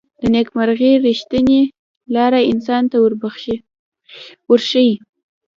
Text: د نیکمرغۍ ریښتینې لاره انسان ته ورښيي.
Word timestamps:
د 0.21 0.23
نیکمرغۍ 0.35 0.93
ریښتینې 1.07 1.61
لاره 2.15 2.39
انسان 2.51 2.83
ته 2.91 2.97
ورښيي. 4.49 4.93